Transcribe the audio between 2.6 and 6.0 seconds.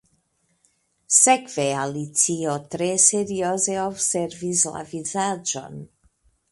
tre serioze observis la vizaĝon.